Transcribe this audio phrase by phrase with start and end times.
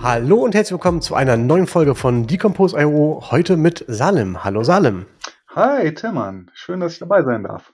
[0.00, 3.24] Hallo und herzlich willkommen zu einer neuen Folge von Decompose.io.
[3.32, 4.44] Heute mit Salim.
[4.44, 5.06] Hallo Salim.
[5.56, 7.73] Hi Tillmann, schön, dass ich dabei sein darf.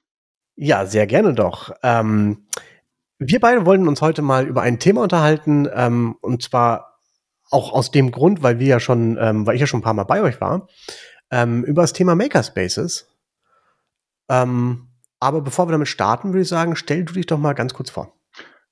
[0.56, 1.72] Ja, sehr gerne doch.
[1.82, 2.46] Ähm,
[3.18, 6.98] wir beide wollen uns heute mal über ein Thema unterhalten ähm, und zwar
[7.50, 9.94] auch aus dem Grund, weil wir ja schon, ähm, weil ich ja schon ein paar
[9.94, 10.68] Mal bei euch war,
[11.30, 13.08] ähm, über das Thema Makerspaces.
[14.28, 17.74] Ähm, aber bevor wir damit starten, würde ich sagen, stell du dich doch mal ganz
[17.74, 18.14] kurz vor.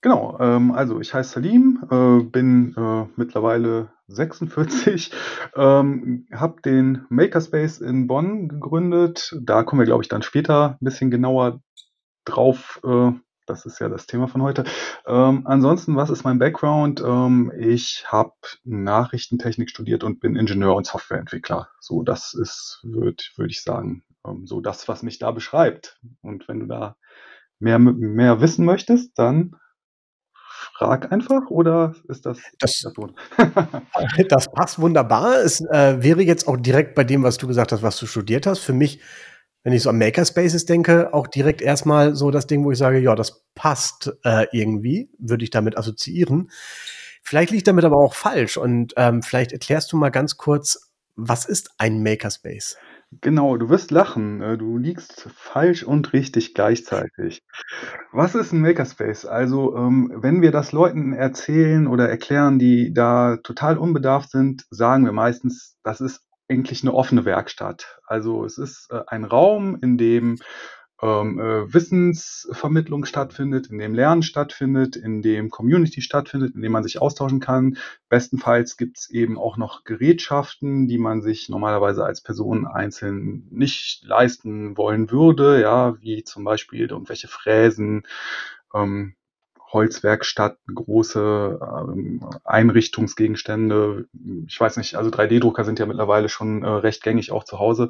[0.01, 5.13] Genau, ähm, also ich heiße Salim, äh, bin äh, mittlerweile 46,
[5.57, 9.37] ähm, habe den Makerspace in Bonn gegründet.
[9.43, 11.61] Da kommen wir, glaube ich, dann später ein bisschen genauer
[12.29, 12.81] drauf.
[12.85, 13.13] Äh,
[13.47, 14.65] das ist ja das Thema von heute.
[15.07, 17.01] Ähm, ansonsten, was ist mein Background?
[17.01, 21.69] Ähm, ich habe Nachrichtentechnik studiert und bin Ingenieur und Softwareentwickler.
[21.81, 25.99] So, das ist, würde würd ich sagen, ähm, so das, was mich da beschreibt.
[26.21, 26.97] Und wenn du da
[27.59, 29.57] mehr, mehr wissen möchtest, dann
[30.79, 32.85] frag einfach oder ist das das,
[34.29, 35.37] das passt wunderbar.
[35.45, 38.47] Es äh, wäre jetzt auch direkt bei dem, was du gesagt hast, was du studiert
[38.47, 38.61] hast.
[38.61, 39.01] Für mich,
[39.63, 42.99] wenn ich so an Makerspaces denke, auch direkt erstmal so das Ding, wo ich sage,
[42.99, 46.51] ja, das passt äh, irgendwie, würde ich damit assoziieren.
[47.23, 51.45] Vielleicht liegt damit aber auch falsch und ähm, vielleicht erklärst du mal ganz kurz, was
[51.45, 52.77] ist ein Makerspace?
[53.23, 54.43] Genau, du wirst lachen.
[54.43, 57.43] Äh, du liegst falsch und richtig gleichzeitig.
[58.13, 59.25] Was ist ein Makerspace?
[59.25, 65.05] Also, ähm, wenn wir das Leuten erzählen oder erklären, die da total unbedarft sind, sagen
[65.07, 68.01] wir meistens, das ist eigentlich eine offene Werkstatt.
[68.07, 70.39] Also, es ist äh, ein Raum, in dem
[71.01, 76.83] ähm, äh, Wissensvermittlung stattfindet, in dem Lernen stattfindet, in dem Community stattfindet, in dem man
[76.83, 77.77] sich austauschen kann.
[78.09, 84.05] Bestenfalls gibt es eben auch noch Gerätschaften, die man sich normalerweise als Person einzeln nicht
[84.05, 88.03] leisten wollen würde, ja, wie zum Beispiel irgendwelche Fräsen,
[88.75, 89.15] ähm,
[89.73, 94.07] Holzwerkstatt, große ähm, Einrichtungsgegenstände.
[94.47, 97.89] Ich weiß nicht, also 3D-Drucker sind ja mittlerweile schon äh, recht gängig auch zu Hause,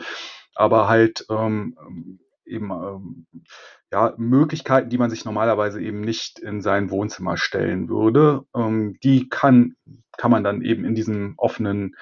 [0.55, 1.77] aber halt ähm,
[2.45, 3.27] eben ähm,
[3.93, 8.43] ja, Möglichkeiten, die man sich normalerweise eben nicht in sein Wohnzimmer stellen würde.
[8.55, 9.77] Ähm, die kann,
[10.17, 11.97] kann man dann eben in diesem offenen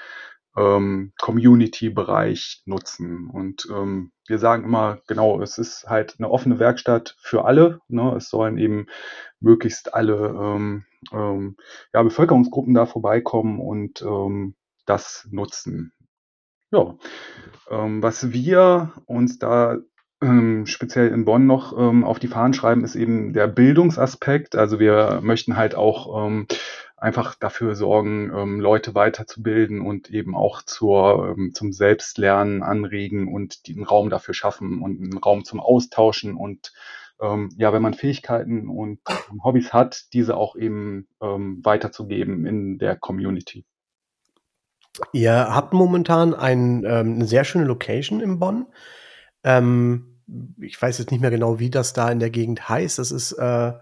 [0.57, 3.29] ähm, Community-Bereich nutzen.
[3.31, 7.81] Und ähm, wir sagen immer, genau, es ist halt eine offene Werkstatt für alle.
[7.89, 8.15] Ne?
[8.17, 8.87] Es sollen eben
[9.41, 11.57] möglichst alle ähm, ähm,
[11.93, 14.55] ja, Bevölkerungsgruppen da vorbeikommen und ähm,
[14.87, 15.93] das nutzen.
[16.73, 16.97] Ja,
[17.71, 19.79] ähm, was wir uns da
[20.23, 24.57] ähm, speziell in Bonn noch ähm, auf die Fahnen schreiben, ist eben der Bildungsaspekt.
[24.57, 26.47] Also wir möchten halt auch ähm,
[27.07, 33.69] einfach dafür sorgen, ähm, Leute weiterzubilden und eben auch zur, ähm, zum Selbstlernen anregen und
[33.69, 36.73] den Raum dafür schaffen und einen Raum zum Austauschen und
[37.21, 38.99] ähm, ja, wenn man Fähigkeiten und
[39.45, 43.65] Hobbys hat, diese auch eben ähm, weiterzugeben in der Community.
[45.13, 48.67] Ihr habt momentan ein, ähm, eine sehr schöne Location in Bonn.
[49.45, 50.23] Ähm,
[50.61, 52.99] ich weiß jetzt nicht mehr genau, wie das da in der Gegend heißt.
[52.99, 53.75] Das ist äh,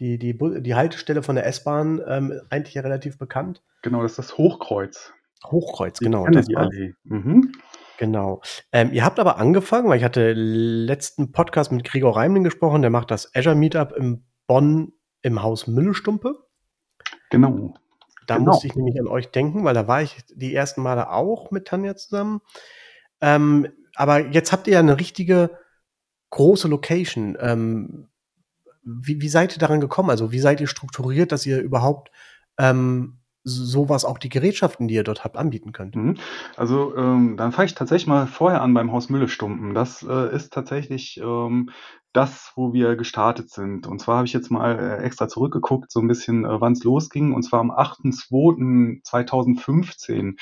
[0.00, 3.62] die, die, die Haltestelle von der S-Bahn ähm, eigentlich ja relativ bekannt.
[3.82, 5.12] Genau, das ist das Hochkreuz.
[5.44, 6.26] Hochkreuz, genau.
[6.26, 6.94] Das die Allee.
[7.04, 7.52] Mhm.
[7.98, 8.40] Genau.
[8.72, 12.90] Ähm, ihr habt aber angefangen, weil ich hatte letzten Podcast mit Gregor Reimling gesprochen, der
[12.90, 16.46] macht das Azure Meetup in Bonn im Haus Müllestumpe.
[17.30, 17.74] Genau.
[18.26, 18.52] Da genau.
[18.52, 21.66] musste ich nämlich an euch denken, weil da war ich die ersten Male auch mit
[21.66, 22.40] Tanja zusammen.
[23.20, 25.50] Ähm, aber jetzt habt ihr ja eine richtige
[26.30, 27.36] große Location.
[27.40, 28.09] Ähm,
[28.82, 30.10] wie, wie seid ihr daran gekommen?
[30.10, 32.10] Also wie seid ihr strukturiert, dass ihr überhaupt
[32.58, 35.96] ähm, sowas auch die Gerätschaften, die ihr dort habt, anbieten könnt?
[35.96, 36.16] Mhm.
[36.56, 39.74] Also ähm, dann fange ich tatsächlich mal vorher an beim Haus Müllestumpen.
[39.74, 41.70] Das äh, ist tatsächlich ähm,
[42.12, 43.86] das, wo wir gestartet sind.
[43.86, 46.82] Und zwar habe ich jetzt mal äh, extra zurückgeguckt, so ein bisschen, äh, wann es
[46.82, 47.32] losging.
[47.32, 50.36] Und zwar am 8.2.2015.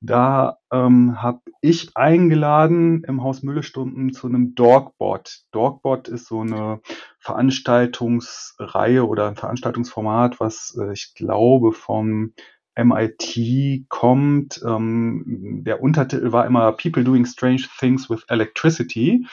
[0.00, 5.42] Da ähm, habe ich eingeladen im Haus Müllestunden zu einem Dogbot.
[5.52, 6.80] Dogbot ist so eine
[7.20, 12.32] Veranstaltungsreihe oder ein Veranstaltungsformat, was äh, ich glaube vom
[12.74, 14.60] MIT kommt.
[14.66, 19.24] Ähm, der Untertitel war immer People Doing Strange Things with Electricity.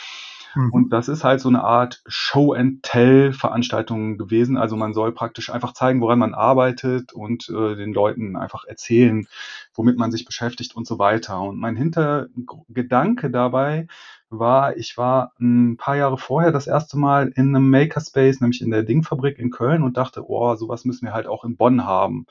[0.56, 0.72] Mhm.
[0.72, 4.58] Und das ist halt so eine Art Show-and-Tell-Veranstaltung gewesen.
[4.58, 9.28] Also man soll praktisch einfach zeigen, woran man arbeitet und äh, den Leuten einfach erzählen,
[9.74, 11.42] womit man sich beschäftigt und so weiter.
[11.42, 13.88] Und mein Hintergedanke dabei
[14.30, 18.72] war, ich war ein paar Jahre vorher das erste Mal in einem Makerspace, nämlich in
[18.72, 22.26] der Dingfabrik in Köln und dachte, oh, sowas müssen wir halt auch in Bonn haben.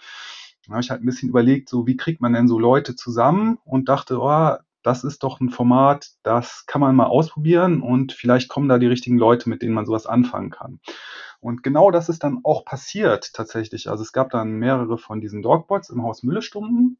[0.65, 3.59] Dann habe ich halt ein bisschen überlegt, so wie kriegt man denn so Leute zusammen
[3.65, 4.57] und dachte, oh,
[4.89, 8.87] das ist doch ein Format, das kann man mal ausprobieren und vielleicht kommen da die
[8.87, 10.81] richtigen Leute, mit denen man sowas anfangen kann.
[11.41, 13.91] Und genau das ist dann auch passiert tatsächlich.
[13.91, 16.99] Also es gab dann mehrere von diesen Dogbots im Haus Müllestunden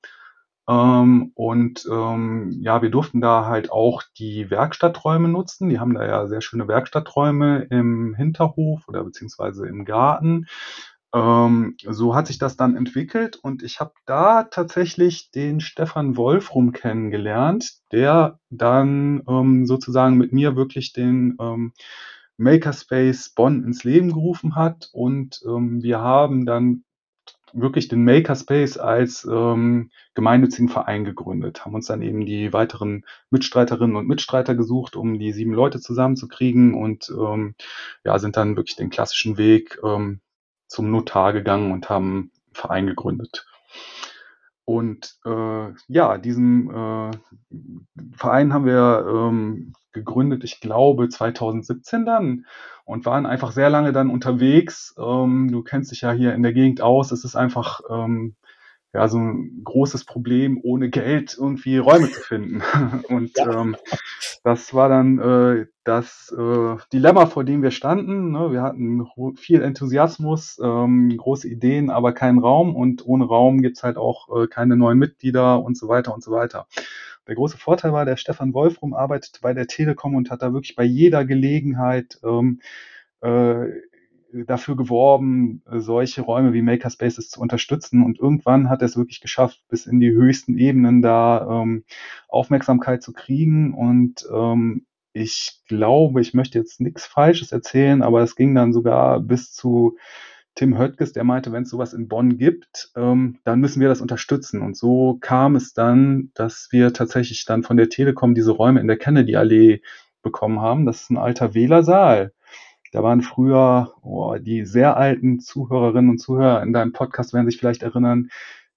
[0.69, 5.71] ähm, und ähm, ja, wir durften da halt auch die Werkstatträume nutzen.
[5.71, 10.47] Die haben da ja sehr schöne Werkstatträume im Hinterhof oder beziehungsweise im Garten.
[11.15, 16.73] Ähm, so hat sich das dann entwickelt und ich habe da tatsächlich den Stefan Wolfrum
[16.73, 21.73] kennengelernt, der dann ähm, sozusagen mit mir wirklich den ähm,
[22.37, 26.85] Makerspace Bonn ins Leben gerufen hat und ähm, wir haben dann
[27.55, 33.97] wirklich den Makerspace als ähm, gemeinnützigen Verein gegründet, haben uns dann eben die weiteren Mitstreiterinnen
[33.97, 37.55] und Mitstreiter gesucht, um die sieben Leute zusammenzukriegen und ähm,
[38.05, 40.21] ja, sind dann wirklich den klassischen Weg ähm,
[40.69, 43.47] zum Notar gegangen und haben einen Verein gegründet.
[44.65, 47.11] Und äh, ja, diesen äh,
[48.13, 52.45] Verein haben wir ähm, gegründet, ich glaube 2017 dann
[52.85, 54.95] und waren einfach sehr lange dann unterwegs.
[54.99, 57.13] Ähm, du kennst dich ja hier in der Gegend aus.
[57.13, 58.37] Es ist einfach ähm,
[58.95, 62.63] ja so ein großes Problem, ohne Geld irgendwie Räume zu finden.
[63.09, 63.61] Und ja.
[63.61, 63.77] ähm,
[64.45, 68.33] das war dann äh, das äh, Dilemma, vor dem wir standen.
[68.33, 68.51] Ne?
[68.51, 69.07] Wir hatten
[69.37, 72.75] viel Enthusiasmus, ähm, große Ideen, aber keinen Raum.
[72.75, 76.31] Und ohne Raum gibt's halt auch äh, keine neuen Mitglieder und so weiter und so
[76.31, 76.67] weiter.
[77.27, 80.77] Der große Vorteil war, der Stefan Wolfrum arbeitet bei der Telekom und hat da wirklich
[80.77, 82.61] bei jeder Gelegenheit ähm,
[83.21, 83.67] äh,
[84.33, 88.05] dafür geworben, solche Räume wie Makerspaces zu unterstützen.
[88.05, 91.85] Und irgendwann hat er es wirklich geschafft, bis in die höchsten Ebenen da ähm,
[92.29, 93.75] Aufmerksamkeit zu kriegen.
[93.75, 99.21] Und ähm, ich glaube, ich möchte jetzt nichts Falsches erzählen, aber es ging dann sogar
[99.21, 99.97] bis zu
[100.55, 104.01] Tim Höttges, der meinte, wenn es sowas in Bonn gibt, ähm, dann müssen wir das
[104.01, 104.61] unterstützen.
[104.61, 108.89] Und so kam es dann, dass wir tatsächlich dann von der Telekom diese Räume in
[108.89, 109.83] der Kennedy-Allee
[110.21, 110.85] bekommen haben.
[110.85, 112.33] Das ist ein alter Wählersaal.
[112.93, 117.59] Da waren früher oh, die sehr alten Zuhörerinnen und Zuhörer in deinem Podcast werden sich
[117.59, 118.31] vielleicht erinnern,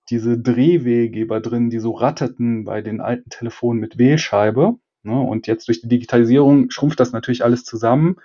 [0.09, 4.75] diese Drehwehgeber drin, die so ratterten bei den alten Telefonen mit Wählscheibe.
[5.03, 5.19] Ne?
[5.19, 8.17] Und jetzt durch die Digitalisierung schrumpft das natürlich alles zusammen.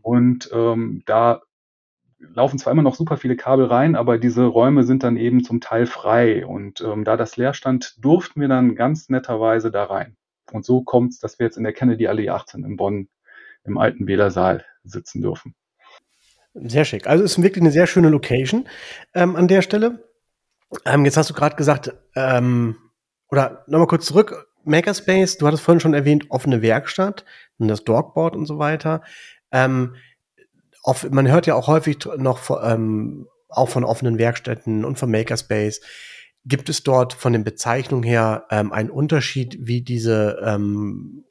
[0.00, 1.42] Und ähm, da
[2.18, 5.60] laufen zwar immer noch super viele Kabel rein, aber diese Räume sind dann eben zum
[5.60, 6.46] Teil frei.
[6.46, 10.16] Und ähm, da das leer stand, durften wir dann ganz netterweise da rein.
[10.50, 13.08] Und so kommt es, dass wir jetzt in der Kennedy Allee 18 in Bonn
[13.64, 15.54] im alten Wählersaal sitzen dürfen.
[16.54, 17.06] Sehr schick.
[17.06, 18.68] Also es ist wirklich eine sehr schöne Location
[19.14, 20.08] ähm, an der Stelle.
[20.84, 22.76] Ähm, jetzt hast du gerade gesagt, ähm,
[23.30, 27.24] oder nochmal kurz zurück, Makerspace, du hattest vorhin schon erwähnt, offene Werkstatt
[27.58, 29.02] und das Dogboard und so weiter.
[29.50, 29.96] Ähm,
[30.82, 35.80] oft, man hört ja auch häufig noch ähm, auch von offenen Werkstätten und von Makerspace.
[36.44, 41.24] Gibt es dort von den Bezeichnungen her ähm, einen Unterschied, wie diese ähm,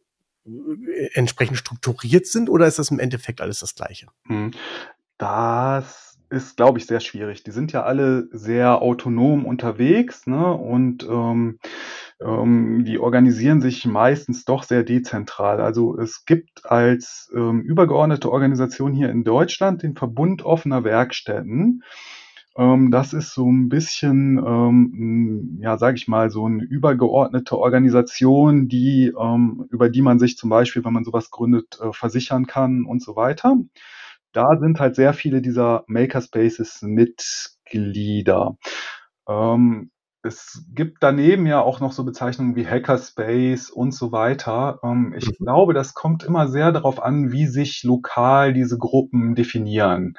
[1.13, 4.07] entsprechend strukturiert sind oder ist das im Endeffekt alles das Gleiche?
[4.27, 4.51] Hm.
[5.18, 7.44] Das ist, glaube ich, sehr schwierig.
[7.44, 10.53] Die sind ja alle sehr autonom unterwegs ne?
[10.53, 11.59] und ähm,
[12.21, 15.59] ähm, die organisieren sich meistens doch sehr dezentral.
[15.59, 21.83] Also es gibt als ähm, übergeordnete Organisation hier in Deutschland den Verbund offener Werkstätten.
[22.57, 28.67] Ähm, das ist so ein bisschen, ähm, ja, sage ich mal, so eine übergeordnete Organisation,
[28.67, 32.85] die ähm, über die man sich zum Beispiel, wenn man sowas gründet, äh, versichern kann
[32.85, 33.57] und so weiter.
[34.33, 38.57] Da sind halt sehr viele dieser Makerspaces Mitglieder.
[39.27, 39.91] Ähm,
[40.23, 44.79] es gibt daneben ja auch noch so Bezeichnungen wie Hackerspace und so weiter.
[44.83, 45.45] Ähm, ich mhm.
[45.45, 50.15] glaube, das kommt immer sehr darauf an, wie sich lokal diese Gruppen definieren.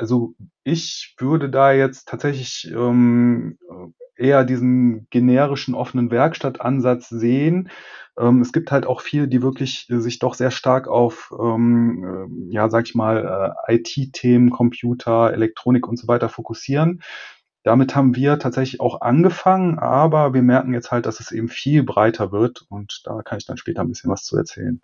[0.00, 3.58] Also ich würde da jetzt tatsächlich ähm,
[4.16, 7.68] eher diesen generischen offenen Werkstattansatz sehen.
[8.18, 12.54] Ähm, es gibt halt auch viele, die wirklich sich doch sehr stark auf, ähm, äh,
[12.54, 17.02] ja, sag ich mal, äh, IT-Themen, Computer, Elektronik und so weiter fokussieren.
[17.62, 21.82] Damit haben wir tatsächlich auch angefangen, aber wir merken jetzt halt, dass es eben viel
[21.82, 24.80] breiter wird und da kann ich dann später ein bisschen was zu erzählen.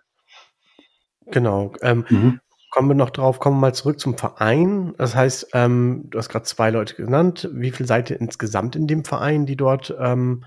[1.25, 1.73] Genau.
[1.81, 2.39] Ähm, mhm.
[2.71, 4.93] Kommen wir noch drauf, kommen wir mal zurück zum Verein.
[4.97, 7.49] Das heißt, ähm, du hast gerade zwei Leute genannt.
[7.53, 10.43] Wie viel seid ihr insgesamt in dem Verein, die dort ähm,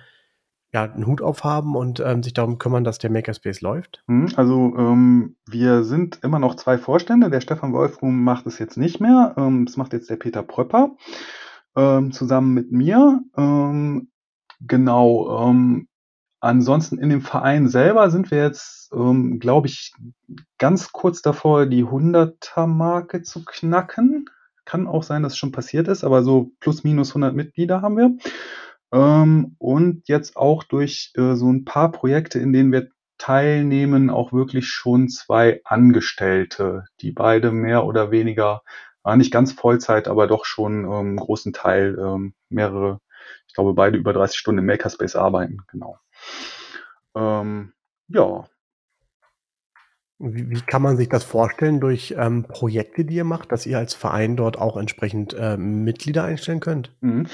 [0.72, 4.04] ja, 'n Hut aufhaben und, ähm, sich darum kümmern, dass der Makerspace läuft?
[4.06, 7.30] Mhm, also, ähm, wir sind immer noch 2 Vorstände.
[7.30, 9.34] Der Stefan Wolfrum macht es jetzt nicht mehr.
[9.36, 10.96] Ähm, das macht jetzt der Peter Pröpper,
[11.76, 13.22] ähm, zusammen mit mir.
[13.36, 14.10] Ähm,
[14.60, 15.88] genau, ähm,
[16.40, 19.92] ansonsten in dem Verein selber sind wir jetzt, ähm, glaube ich,
[20.58, 24.26] ganz kurz davor, die 100er Marke zu knacken.
[24.64, 27.96] Kann auch sein, dass es schon passiert ist, aber so plus minus 100 Mitglieder haben
[27.96, 28.16] wir.
[28.92, 34.32] Ähm, und jetzt auch durch, äh, so 'n paar Projekte, in denen wir teilnehmen, auch
[34.32, 38.62] wirklich schon 2 Angestellte, die beide mehr oder weniger
[39.04, 43.00] ah, nicht ganz Vollzeit, aber doch schon, ähm, großen Teil, ähm, mehrere
[43.48, 45.98] ich glaube, beide über 30 Stunden im Makerspace arbeiten, genau.
[47.14, 47.72] Ähm,
[48.08, 48.48] ja.
[50.22, 53.78] Wie wie kann man sich das vorstellen durch, ähm, Projekte, die ihr macht, dass ihr
[53.78, 56.94] als Verein dort auch entsprechend, ähm, Mitglieder einstellen könnt?
[57.00, 57.26] Mhm.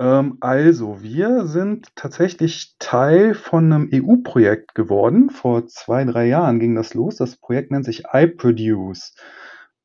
[0.00, 5.30] Ähm, also, wir sind tatsächlich Teil von 'nem EU-Projekt geworden.
[5.30, 7.16] Vor 2, 3 Jahren ging das los.
[7.16, 9.14] Das Projekt nennt sich iProduce.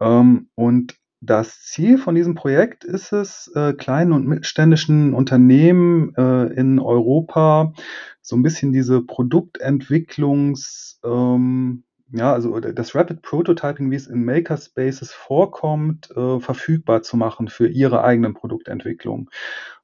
[0.01, 6.45] Ähm, und das Ziel von diesem Projekt ist es, äh, kleinen und mittelständischen Unternehmen, äh,
[6.55, 7.74] in Europa
[8.21, 14.25] so 'n bisschen diese Produktentwicklungs ähm, ja, also, d das Rapid Prototyping, wie es in
[14.25, 19.30] Makerspaces vorkommt, äh, verfügbar zu machen für ihre eigenen Produktentwicklungen.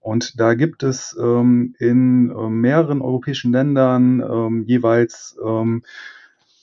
[0.02, 5.84] Und da gibt es, ähm, in, ähm, mehreren europäischen Ländern, ähm, jeweils, ähm,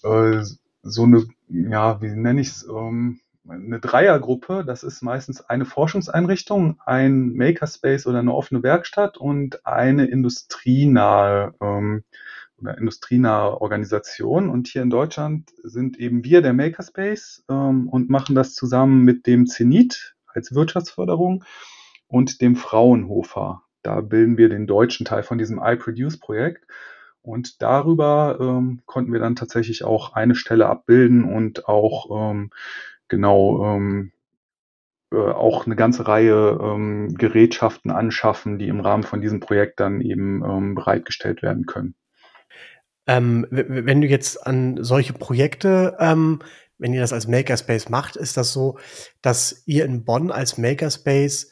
[0.04, 0.42] äh,
[0.82, 4.64] so 'ne ja, wie nenne ich's, ähm, 'ne Dreiergruppe.
[4.66, 12.04] Das ist meistens eine Forschungseinrichtung, ein Makerspace oder 'ne offene Werkstatt und eine industrienahe, ähm,
[12.60, 14.48] oder industrienahe Organisation.
[14.50, 19.26] Und hier in Deutschland sind eben wir der Makerspace, ähm, und machen das zusammen mit
[19.26, 21.44] dem Zenit als Wirtschaftsförderung
[22.08, 23.62] und dem Fraunhofer.
[23.82, 26.66] Da bilden wir den deutschen Teil von diesem iProduce-Projekt.
[27.22, 32.50] Und darüber, ähm, konnten wir dann tatsächlich auch eine Stelle abbilden und auch, ähm,
[33.08, 34.12] genau, ähm,
[35.12, 40.00] äh, auch 'ne ganze Reihe, ähm, Gerätschaften anschaffen, die im Rahmen von diesem Projekt dann
[40.00, 41.94] eben, ähm, bereitgestellt werden können.
[43.06, 46.40] Ähm, wenn du jetzt an solche Projekte ähm,
[46.78, 48.78] wenn ihr das als Makerspace macht, ist das so,
[49.22, 51.50] dass ihr in Bonn als Makerspace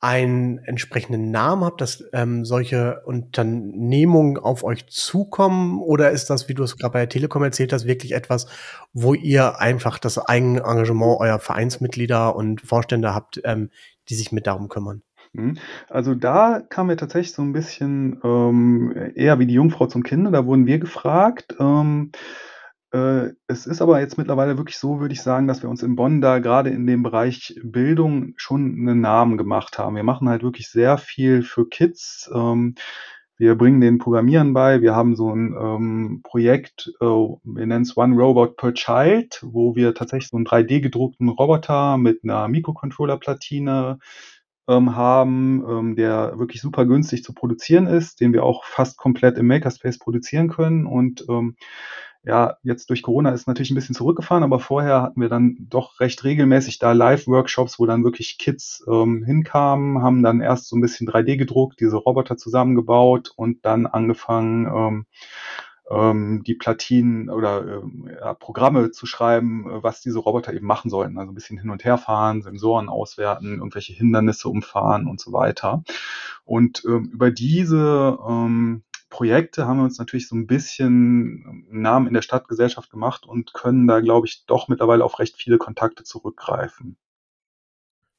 [0.00, 5.80] einen entsprechenden Namen habt, dass, ähm, solche Unternehmungen auf euch zukommen?
[5.80, 8.46] Oder ist das, wie du es grad bei der Telekom erzählt hast, wirklich etwas,
[8.92, 13.70] wo ihr einfach das Eigenengagement eurer Vereinsmitglieder und Vorstände habt, ähm,
[14.10, 15.02] die sich mit darum kümmern?
[15.34, 15.56] Mhm.
[15.88, 20.30] Also, da kamen wir tatsächlich so 'n bisschen, ähm, eher wie die Jungfrau zum Kinde.
[20.30, 21.56] Da wurden wir gefragt.
[21.58, 22.12] Ähm,
[22.92, 25.96] äh, es ist aber jetzt mittlerweile wirklich so, würde ich sagen, dass wir uns in
[25.96, 29.96] Bonn da grade in dem Bereich Bildung schon 'nen Namen gemacht haben.
[29.96, 32.30] Wir machen halt wirklich sehr viel für Kids.
[32.34, 32.76] Ähm,
[33.36, 34.80] wir bringen denen Programmieren bei.
[34.82, 39.94] Wir haben so 'n, ähm, Projekt, äh, wir nennen's One Robot per Child, wo wir
[39.94, 43.98] tatsächlich so 'n 3D gedruckten Roboter mit 'ner Mikrocontrollerplatine,
[44.68, 49.38] ähm, haben, ähm, der wirklich super günstig zu produzieren ist, den wir auch fast komplett
[49.38, 50.86] im Makerspace produzieren können.
[50.86, 51.56] Und, ähm,
[52.24, 56.00] ja, jetzt durch Corona ist natürlich 'n bisschen zurückgefahren, aber vorher hatten wir dann doch
[56.00, 60.80] recht regelmäßig da Live-Workshops, wo dann wirklich Kids, ähm, hinkamen, haben dann erst so 'n
[60.82, 65.06] bisschen 3D gedruckt, diese Roboter zusammengebaut und dann angefangen, ähm,
[65.90, 70.90] ähm, die Platinen oder, ähm, ja, Programme zu schreiben, äh, was diese Roboter eben machen
[70.90, 71.18] sollten.
[71.18, 75.82] Also, 'n bisschen hin und herfahren, Sensoren auswerten, irgendwelche Hindernisse umfahren und so weiter.
[76.44, 82.08] Und, ähm, über diese, ähm, Projekte haben wir uns natürlich so 'n bisschen 'n Namen
[82.08, 86.04] in der Stadtgesellschaft gemacht und können da, glaube ich, doch mittlerweile auf recht viele Kontakte
[86.04, 86.96] zurückgreifen.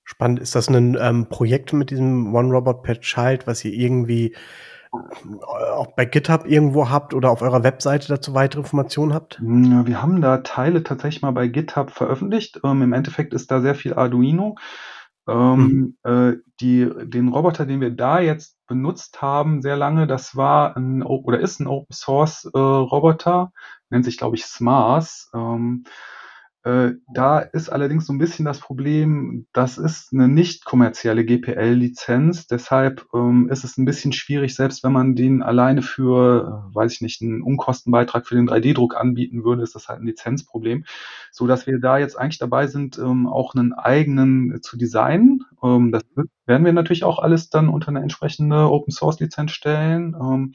[0.08, 0.40] Spannend.
[0.40, 4.36] Ist das 'nen, ähm, Projekt mit diesem One Robot per Child, was ihr irgendwie
[5.42, 9.40] auch bei GitHub irgendwo habt oder auf eurer Webseite dazu weitere Informationen habt?
[9.40, 12.60] Hm, wir haben da Teile tatsächlich mal bei GitHub veröffentlicht.
[12.64, 14.56] Ähm, im Endeffekt ist da sehr viel Arduino.
[15.28, 15.34] Mhm.
[15.34, 20.78] Ähm, äh, die den Roboter, den wir da jetzt benutzt haben sehr lange, das war
[20.78, 23.52] 'n o oder ist 'n Open Source, äh, Roboter,
[23.90, 25.32] nennt sich, glaube ich, Smaaas.
[25.34, 25.90] Ähm, äh,
[26.66, 32.48] da ist allerdings so 'n bisschen das Problem, das ist 'ne nicht kommerzielle GPL-Lizenz.
[32.48, 37.02] Deshalb, ähm, ist es 'n bisschen schwierig, selbst wenn man den alleine für, weiß ich
[37.02, 40.86] nicht, 'n Unkostenbeitrag für den 3D-Druck anbieten würde, ist das halt 'n Lizenzproblem,
[41.32, 45.46] sodass wir da jetzt eigentlich dabei sind, ähm, auch 'nen eigenen zu designen.
[45.66, 46.04] Ähm, das
[46.46, 50.16] werden wir natürlich auch alles dann unter 'ne entsprechende Open-Source-Lizenz stellen.
[50.20, 50.54] Ähm,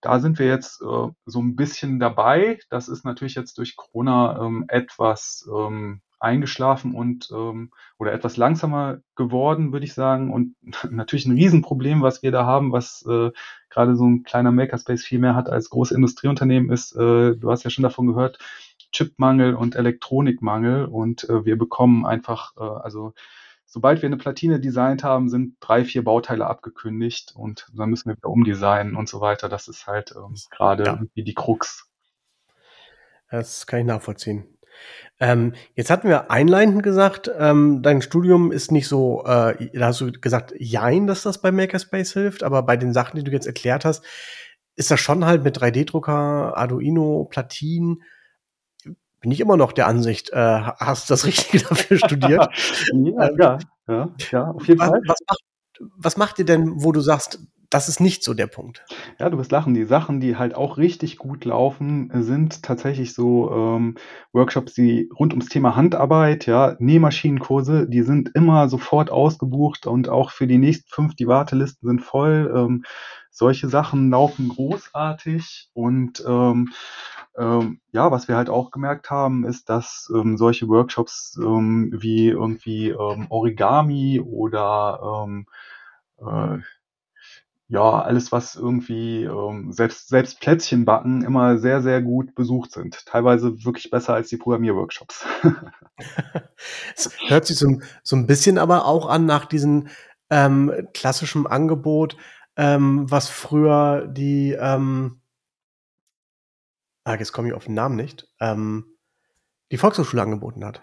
[0.00, 2.58] da sind wir jetzt, äh, so 'n bisschen dabei.
[2.70, 8.98] Das ist natürlich jetzt durch Corona, ähm, etwas, ähm, eingeschlafen und ähm, oder etwas langsamer
[9.16, 10.32] geworden, würde ich sagen.
[10.32, 10.56] Und
[10.90, 13.30] natürlich ein Riesenproblem, was wir da haben, was äh,
[13.70, 17.64] gerade so ein kleiner Makerspace viel mehr hat als große Industrieunternehmen, ist, äh, du hast
[17.64, 18.38] ja schon davon gehört,
[18.92, 20.86] Chipmangel und Elektronikmangel.
[20.86, 23.12] Und äh, wir bekommen einfach, äh, also
[23.66, 28.16] sobald wir eine Platine designt haben, sind drei, vier Bauteile abgekündigt und dann müssen wir
[28.16, 29.48] wieder umdesignen und so weiter.
[29.48, 30.92] Das ist halt ähm, gerade Ja.
[30.94, 31.88] irgendwie die Krux.
[33.30, 34.46] Das kann ich nachvollziehen.
[35.18, 40.00] Ähm, jetzt hatten wir einleitend gesagt, ähm, dein Studium ist nicht so, äh, da hast
[40.02, 43.46] du gesagt, jein, dass das bei Makerspace hilft, aber bei den Sachen, die du jetzt
[43.46, 44.04] erklärt hast,
[44.74, 48.02] ist das schon halt mit 3D-Drucker, Arduino, Platinen,
[49.26, 50.36] bin ich immer noch der Ansicht, äh,
[50.78, 52.48] hast du das Richtige dafür studiert?
[52.92, 55.00] ja, Ähm, ja, ja, ja, auf jeden was, Fall.
[55.04, 55.42] was, macht,
[55.96, 58.84] was macht ihr denn, wo du sagst, das ist nicht so der Punkt?
[59.18, 59.74] Ja, du wirst lachen.
[59.74, 63.96] Die Sachen, die halt auch richtig gut laufen, sind tatsächlich so ähm,
[64.32, 70.30] Workshops, die rund ums Thema Handarbeit, ja, Nähmaschinenkurse, die sind immer sofort ausgebucht und auch
[70.30, 72.52] für die nächsten fünf, die Wartelisten sind voll.
[72.54, 72.84] Ähm,
[73.32, 76.70] solche Sachen laufen großartig und ähm,
[77.38, 82.28] ähm, ja, was wir halt auch gemerkt haben, ist, dass ähm, solche Workshops ähm, wie
[82.28, 85.46] irgendwie ähm, Origami oder ähm,
[86.20, 86.58] äh,
[87.68, 93.04] ja, alles, was irgendwie ähm, selbst, selbst Plätzchen backen, immer sehr, sehr gut besucht sind.
[93.06, 95.24] Teilweise wirklich besser als die Programmierworkshops.
[96.96, 99.88] Es hört sich so, ein- so ein bisschen aber auch an nach diesem
[100.92, 102.16] klassischen Angebot,
[102.56, 104.56] was früher die,
[107.06, 108.84] ah, jetzt komme ich auf den Namen nicht, ähm,
[109.70, 110.82] die Volkshochschule angeboten hat.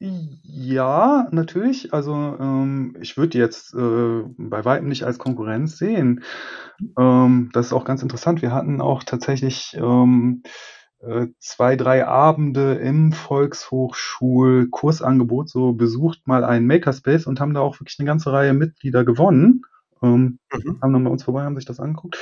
[0.00, 1.94] Ja, natürlich.
[1.94, 6.24] Also ähm, ich würde jetzt äh, bei weitem nicht als Konkurrenz sehen.
[6.98, 8.42] Ähm, das ist auch ganz interessant.
[8.42, 10.42] Wir hatten auch tatsächlich ähm,
[10.98, 17.78] äh, zwei, drei Abende im Volkshochschul-Kursangebot so besucht mal einen Makerspace und haben da auch
[17.78, 19.62] wirklich eine ganze Reihe Mitglieder gewonnen.
[20.02, 20.78] Ähm, Mhm.
[20.82, 22.18] haben dann bei uns vorbei, haben sich das angeguckt.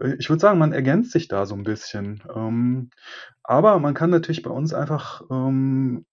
[0.00, 2.22] Äh, Ich würde sagen, man ergänzt sich da so ein bisschen.
[2.34, 2.90] Ähm,
[3.42, 6.06] aber man kann natürlich bei uns einfach ähm,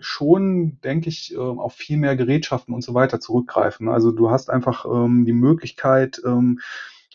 [0.00, 3.88] schon, denke ich, ähm, auf viel mehr Gerätschaften und so weiter zurückgreifen.
[3.88, 6.60] Also du hast einfach ähm, die Möglichkeit, ähm,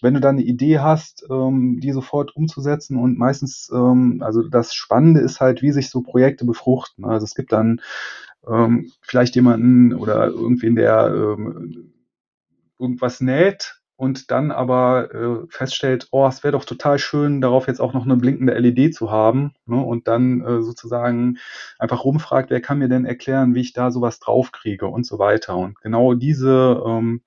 [0.02, 4.74] wenn du da eine Idee hast, ähm, die sofort umzusetzen und meistens, ähm, also das
[4.74, 7.06] Spannende ist halt, wie sich so Projekte befruchten.
[7.06, 7.82] Also es gibt dann
[8.48, 11.36] ähm, vielleicht jemanden oder irgendwen, der
[12.80, 17.80] irgendwas näht und dann aber äh, feststellt, oh, es wäre doch total schön, darauf jetzt
[17.80, 19.54] auch noch eine blinkende LED zu haben.
[19.66, 19.78] Ne?
[19.78, 21.38] Und dann äh, sozusagen
[21.80, 25.56] einfach rumfragt, wer kann mir denn erklären, wie ich da sowas draufkriege und so weiter.
[25.56, 27.22] Und genau diese, ähm,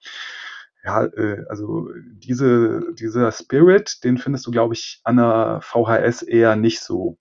[0.84, 6.56] ja, äh, also diese, dieser Spirit, den findest du, glaube ich, an der VHS eher
[6.56, 7.16] nicht so.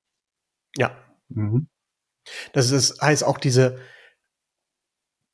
[0.76, 0.92] Ja,
[1.30, 1.68] Mhm.
[2.54, 3.80] das ist, heißt auch diese,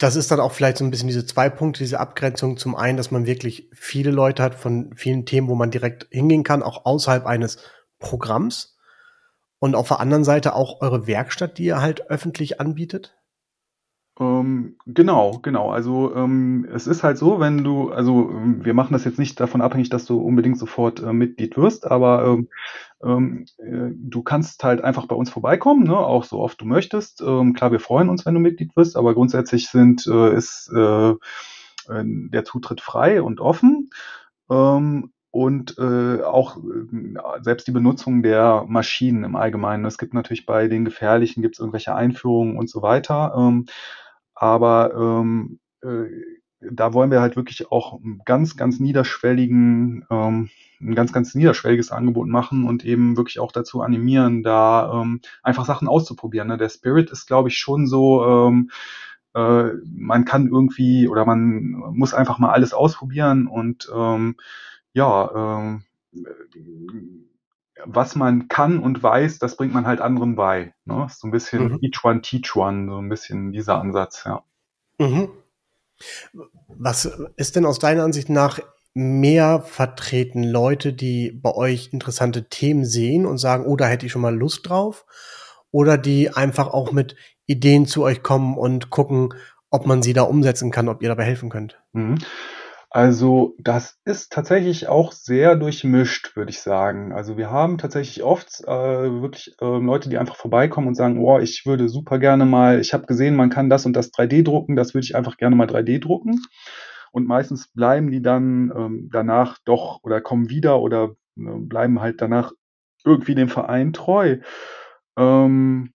[0.04, 2.58] das ist dann auch vielleicht so ein bisschen diese zwei Punkte, diese Abgrenzung.
[2.58, 6.44] Zum einen, dass man wirklich viele Leute hat von vielen Themen, wo man direkt hingehen
[6.44, 7.60] kann, auch außerhalb eines
[8.00, 8.76] Programms.
[9.60, 13.16] Und auf der anderen Seite auch eure Werkstatt, die ihr halt öffentlich anbietet.
[14.20, 15.72] Ähm, genau, genau.
[15.72, 19.40] Also ähm, es ist halt so, wenn du, also ähm, wir machen das jetzt nicht
[19.40, 22.48] davon abhängig, dass du unbedingt sofort äh, Mitglied wirst, aber ähm,
[23.04, 27.22] ähm, äh, du kannst halt einfach bei uns vorbeikommen, ne, auch so oft du möchtest.
[27.22, 31.10] Ähm, klar, wir freuen uns, wenn du Mitglied wirst, aber grundsätzlich sind äh, ist äh,
[31.10, 31.16] äh,
[31.88, 33.90] der Zutritt frei und offen.
[34.50, 39.86] Ähm, und äh, auch äh, selbst die Benutzung der Maschinen im Allgemeinen.
[39.86, 43.34] Es gibt natürlich bei den gefährlichen gibt es irgendwelche Einführungen und so weiter.
[43.36, 43.66] Ähm,
[44.36, 46.06] aber ähm, äh,
[46.72, 50.50] da wollen wir halt wirklich auch einen ganz, ganz niederschwelligen, ähm,
[50.82, 55.66] ein ganz, ganz niederschwelliges Angebot machen und eben wirklich auch dazu animieren, da ähm, einfach
[55.66, 56.48] Sachen auszuprobieren.
[56.48, 56.58] Ne?
[56.58, 58.70] Der Spirit ist, glaube ich, schon so, ähm,
[59.34, 64.36] äh, man kann irgendwie oder man muss einfach mal alles ausprobieren und ähm,
[64.94, 65.84] ja, ähm,
[67.86, 70.74] was man kann und weiß, das bringt man halt anderen bei.
[70.86, 71.08] Ne?
[71.10, 71.80] So ein bisschen Mhm.
[71.82, 74.44] each one teach one, so ein bisschen dieser Ansatz, ja.
[75.00, 75.30] Mhm.
[76.68, 78.60] Was ist denn aus deiner Ansicht nach
[78.94, 84.12] mehr vertreten Leute, die bei euch interessante Themen sehen und sagen, oh, da hätte ich
[84.12, 85.06] schon mal Lust drauf?
[85.72, 87.16] Oder die einfach auch mit
[87.46, 89.34] Ideen zu euch kommen und gucken,
[89.72, 91.82] ob man sie da umsetzen kann, ob ihr dabei helfen könnt?
[91.94, 92.20] Mhm.
[92.96, 97.12] Also das ist tatsächlich auch sehr durchmischt, würde ich sagen.
[97.12, 98.68] Also wir haben tatsächlich oft äh,
[99.22, 102.94] wirklich äh, Leute, die einfach vorbeikommen und sagen, oh, ich würde super gerne mal, ich
[102.94, 105.66] habe gesehen, man kann das und das 3D drucken, das würde ich einfach gerne mal
[105.66, 106.40] 3D drucken.
[107.12, 112.22] Und meistens bleiben die dann ähm, danach doch oder kommen wieder oder äh, bleiben halt
[112.22, 112.52] danach
[113.06, 114.38] irgendwie dem Verein treu.
[115.18, 115.94] Ähm,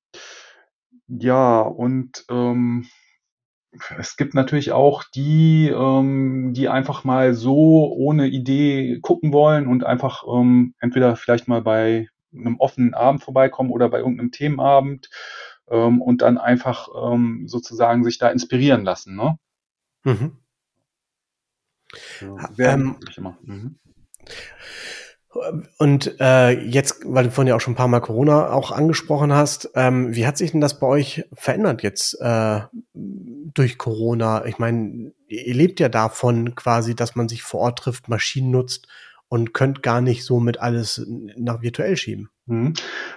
[1.09, 2.87] Ja, und ähm,
[3.99, 9.85] es gibt natürlich auch die, ähm, die einfach mal so ohne Idee gucken wollen und
[9.85, 15.11] einfach ähm, entweder vielleicht mal bei einem offenen Abend vorbeikommen oder bei irgendeinem Themenabend
[15.71, 19.17] ähm, und dann einfach ähm, sozusagen sich da inspirieren lassen.
[19.17, 19.39] Ne?
[20.05, 20.39] Mhm.
[22.55, 23.39] Sehr ähm, immer.
[23.43, 23.79] Mhm.
[25.79, 29.33] Und äh, jetzt, weil du vorhin ja auch schon ein paar Mal Corona auch angesprochen
[29.33, 32.61] hast, ähm, wie hat sich denn das bei euch verändert jetzt äh,
[32.95, 34.47] durch Corona?
[34.47, 38.89] Ich meine, ihr lebt ja davon quasi, dass man sich vor Ort trifft, Maschinen nutzt
[39.29, 42.31] und könnt gar nicht so mit alles nach virtuell schieben.
[42.47, 42.73] Mhm.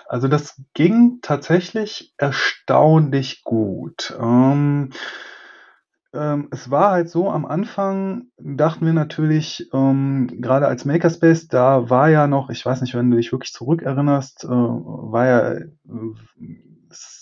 [0.07, 4.13] Also das ging tatsächlich erstaunlich gut.
[4.19, 4.91] Ähm,
[6.13, 11.89] ähm, es war halt so, am Anfang dachten wir natürlich, ähm, gerade als Makerspace, da
[11.89, 15.67] war ja noch, ich weiß nicht, wenn du dich wirklich zurückerinnerst, äh, war ja äh,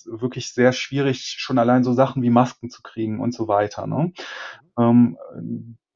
[0.06, 3.86] wirklich sehr schwierig, schon allein so Sachen wie Masken zu kriegen und so weiter.
[3.86, 4.12] Ne?
[4.78, 5.18] Ähm,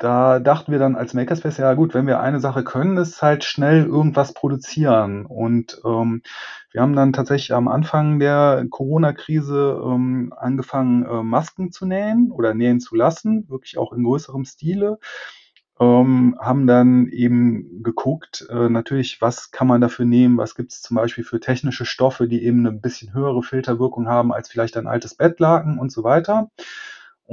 [0.03, 3.45] da dachten wir dann als Makerspace, ja gut, wenn wir eine Sache können, ist halt
[3.45, 5.25] schnell irgendwas produzieren.
[5.25, 6.23] Und ähm,
[6.71, 12.53] wir haben dann tatsächlich am Anfang der Corona-Krise ähm, angefangen, äh, Masken zu nähen oder
[12.53, 14.99] nähen zu lassen, wirklich auch in größerem Stile.
[15.79, 20.81] Ähm, haben dann eben geguckt, äh, natürlich, was kann man dafür nehmen, was gibt es
[20.81, 24.87] zum Beispiel für technische Stoffe, die eben eine bisschen höhere Filterwirkung haben als vielleicht ein
[24.87, 26.49] altes Bettlaken und so weiter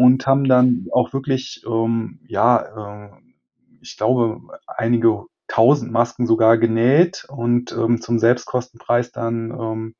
[0.00, 3.10] und haben dann auch wirklich, ähm, ja, äh,
[3.82, 9.94] ich glaube, einige tausend Masken sogar genäht und ähm, zum Selbstkostenpreis dann ähm,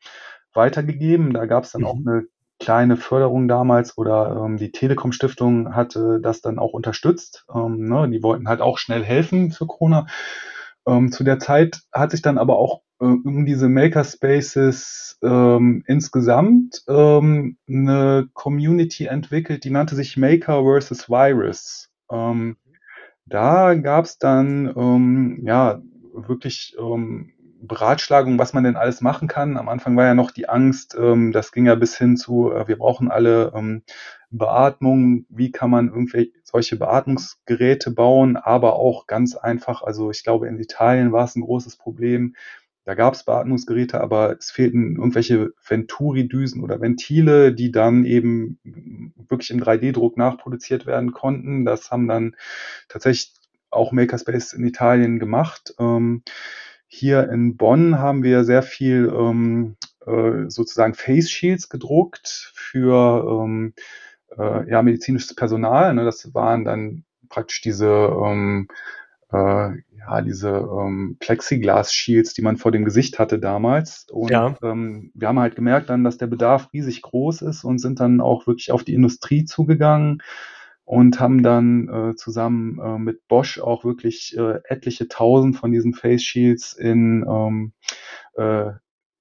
[0.54, 1.34] weitergegeben.
[1.34, 1.86] Da gab es dann mhm.
[1.86, 2.24] auch eine
[2.58, 7.44] kleine Förderung damals oder ähm, die Telekom Stiftung hatte das dann auch unterstützt.
[7.54, 10.06] Ähm, ne, die wollten halt auch schnell helfen für Corona.
[10.86, 17.56] Ähm, zu der Zeit hat sich dann aber auch um diese Makerspaces ähm, insgesamt ähm,
[17.68, 21.90] eine Community entwickelt, die nannte sich Maker versus Virus.
[22.10, 22.56] Ähm,
[23.24, 25.80] da gab es dann ähm, ja
[26.12, 27.32] wirklich ähm,
[27.62, 29.56] Beratschlagung, was man denn alles machen kann.
[29.56, 32.68] Am Anfang war ja noch die Angst, ähm, das ging ja bis hin zu, äh,
[32.68, 33.82] wir brauchen alle ähm,
[34.30, 40.48] Beatmung, wie kann man irgendwelche solche Beatmungsgeräte bauen, aber auch ganz einfach, also ich glaube,
[40.48, 42.34] in Italien war es ein großes Problem.
[42.90, 48.58] Da gab es Beatmungsgeräte, aber es fehlten irgendwelche Venturi-Düsen oder Ventile, die dann eben
[49.28, 51.64] wirklich im 3D-Druck nachproduziert werden konnten.
[51.64, 52.34] Das haben dann
[52.88, 53.32] tatsächlich
[53.70, 55.72] auch Makerspace in Italien gemacht.
[55.78, 56.24] Ähm,
[56.88, 63.72] hier in Bonn haben wir sehr viel ähm, äh, sozusagen Face Shields gedruckt für ähm,
[64.36, 65.94] äh, ja, medizinisches Personal.
[65.94, 66.04] Ne?
[66.04, 68.66] Das waren dann praktisch diese ähm,
[69.30, 69.76] äh,
[70.10, 74.06] ja, diese ähm, Plexiglas-Shields, die man vor dem Gesicht hatte damals.
[74.10, 74.56] Und ja.
[74.62, 78.20] ähm, wir haben halt gemerkt dann, dass der Bedarf riesig groß ist und sind dann
[78.20, 80.22] auch wirklich auf die Industrie zugegangen
[80.84, 85.94] und haben dann äh, zusammen äh, mit Bosch auch wirklich äh, etliche tausend von diesen
[85.94, 87.72] Face Shields in ähm,
[88.34, 88.72] äh,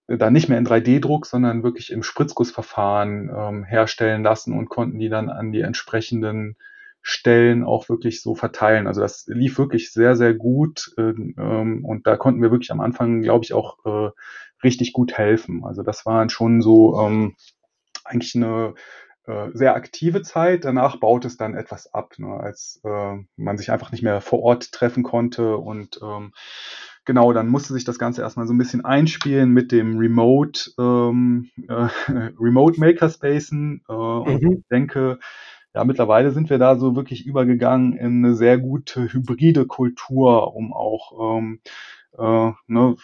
[0.08, 5.10] dann nicht mehr in 3D-Druck, sondern wirklich im Spritzgussverfahren ähm, herstellen lassen und konnten die
[5.10, 6.56] dann an die entsprechenden
[7.02, 8.88] Stellen auch wirklich so verteilen.
[8.88, 13.22] Also das lief wirklich sehr, sehr gut ähm, und da konnten wir wirklich am Anfang,
[13.22, 14.12] glaube ich, auch äh,
[14.64, 15.64] richtig gut helfen.
[15.64, 17.36] Also das waren schon so ähm,
[18.04, 18.74] eigentlich eine
[19.26, 20.66] äh, sehr aktive Zeit.
[20.66, 24.42] Danach baut es dann etwas ab, ne, als äh, man sich einfach nicht mehr vor
[24.42, 26.34] Ort treffen konnte und ähm,
[27.06, 31.50] genau, dann musste sich das Ganze erstmal so ein bisschen einspielen mit dem Remote, ähm,
[31.68, 31.88] äh,
[32.40, 33.84] Remote Makerspacen.
[33.88, 34.22] Äh, mhm.
[34.22, 35.20] Und ich denke,
[35.74, 40.74] ja, mittlerweile sind wir da so wirklich übergegangen in eine sehr gute hybride Kultur, um
[40.74, 41.62] auch ähm,
[42.18, 42.96] äh, ne,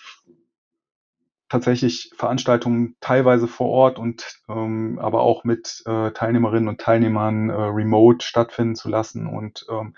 [1.49, 7.53] tatsächlich Veranstaltungen teilweise vor Ort und ähm, aber auch mit äh, Teilnehmerinnen und Teilnehmern äh,
[7.53, 9.27] remote stattfinden zu lassen.
[9.27, 9.95] Und ähm,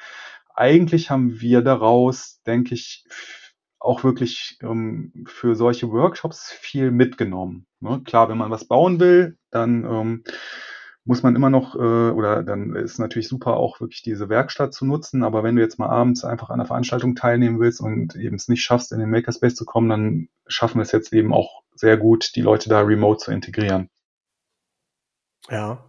[0.54, 3.06] eigentlich haben wir daraus, denke ich,
[3.80, 7.66] auch wirklich ähm, für solche Workshops viel mitgenommen.
[7.80, 8.02] Ne?
[8.04, 10.24] Klar, wenn man was bauen will, dann ähm,
[11.08, 14.86] muss man immer noch, äh, oder dann ist natürlich super auch wirklich diese Werkstatt zu
[14.86, 18.36] nutzen, aber wenn du jetzt mal abends einfach an einer Veranstaltung teilnehmen willst und eben
[18.36, 21.64] es nicht schaffst, in den Makerspace zu kommen, dann schaffen wir es jetzt eben auch
[21.76, 23.90] sehr gut, die Leute da remote zu integrieren.
[25.50, 25.84] Ja.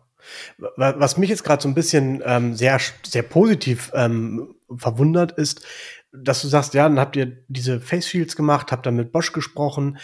[0.76, 5.64] Was mich jetzt gerade so ein bisschen ähm, sehr, sehr positiv ähm, verwundert ist,
[6.12, 9.33] dass du sagst, ja, dann habt ihr diese Face Shields gemacht, habt dann mit Bosch
[9.33, 9.98] gesprochen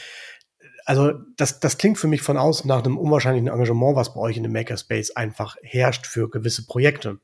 [0.84, 4.36] also das, das klingt für mich von außen nach einem unwahrscheinlichen Engagement, was bei euch
[4.36, 7.20] in dem Makerspace einfach herrscht für gewisse Projekte.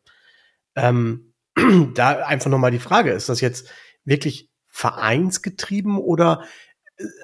[0.76, 1.34] Ähm,
[1.94, 3.68] da einfach nochmal die Frage, ist das jetzt
[4.04, 6.44] wirklich vereinsgetrieben oder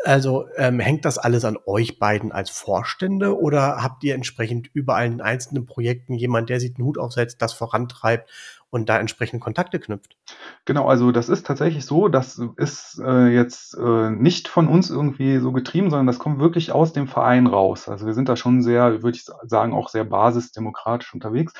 [0.05, 5.07] also ähm, hängt das alles an euch beiden als Vorstände oder habt ihr entsprechend überall
[5.07, 8.31] in einzelnen Projekten jemand, der sich den Hut aufsetzt, das vorantreibt
[8.71, 10.17] und da entsprechend Kontakte knüpft?
[10.65, 15.39] Genau, also das ist tatsächlich so, das ist äh, jetzt äh, nicht von uns irgendwie
[15.39, 17.89] so getrieben, sondern das kommt wirklich aus dem Verein raus.
[17.89, 21.53] Also wir sind da schon sehr, würde ich sagen, auch sehr basisdemokratisch unterwegs.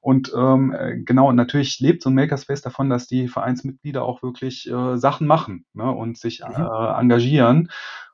[0.00, 4.70] Und ähm, äh, genau, natürlich lebt so ein Makerspace davon, dass die Vereinsmitglieder auch wirklich
[4.70, 6.54] äh, Sachen machen ne, und sich mhm.
[6.54, 7.70] äh, engagieren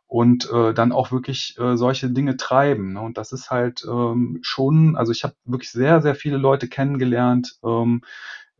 [0.06, 2.92] und äh, dann auch wirklich äh, solche Dinge treiben.
[2.92, 3.00] Ne?
[3.00, 7.58] Und das ist halt ähm, schon, also ich habe wirklich sehr, sehr viele Leute kennengelernt,
[7.64, 8.02] ähm,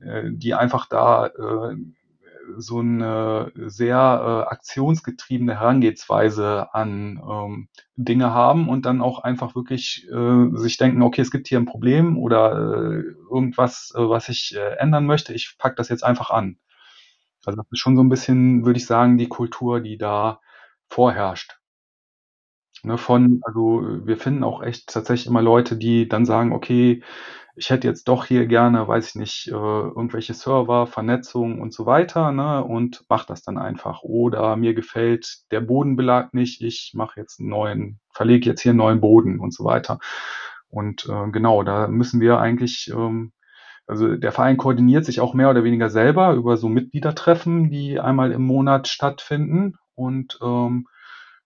[0.00, 1.76] äh, die einfach da äh,
[2.56, 10.06] so eine sehr äh, aktionsgetriebene Herangehensweise an ähm, Dinge haben und dann auch einfach wirklich
[10.11, 14.54] äh, sich denken, okay, es gibt hier ein Problem oder äh, irgendwas, äh, was ich
[14.56, 16.59] äh, ändern möchte, ich pack das jetzt einfach an.
[17.44, 20.40] Also das ist schon so ein bisschen, würde ich sagen, die Kultur, die da
[20.88, 21.59] vorherrscht.
[22.85, 27.03] Ne, von, also wir finden auch echt tatsächlich immer Leute, die dann sagen, okay,
[27.57, 31.87] ich hätte jetzt doch hier gerne, weiß ich nicht, äh, irgendwelche Server, Vernetzung und so
[31.87, 34.03] weiter, ne, und mach das dann einfach.
[34.03, 38.79] Oder mir gefällt der Bodenbelag nicht, ich mache jetzt einen neuen, verlege jetzt hier einen
[38.79, 39.99] neuen Boden und so weiter.
[40.68, 43.33] Und äh, genau, da müssen wir eigentlich, ähm,
[43.87, 48.33] also der Verein koordiniert sich auch mehr oder weniger selber über so Mitgliedertreffen, die einmal
[48.33, 49.77] im Monat stattfinden.
[49.96, 50.87] Und ähm,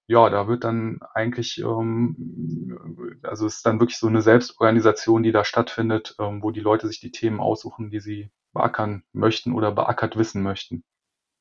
[0.06, 5.32] ja, da wird dann eigentlich, ähm, also es ist dann wirklich so eine Selbstorganisation, die
[5.32, 9.70] da stattfindet, ähm, wo die Leute sich die Themen aussuchen, die sie beackern möchten oder
[9.70, 10.82] beackert wissen möchten.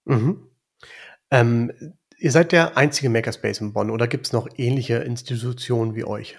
[0.05, 0.47] Mhm.
[1.31, 1.71] Ähm,
[2.19, 6.37] ihr seid der einzige Makerspace in Bonn oder gibt es noch ähnliche Institutionen wie euch?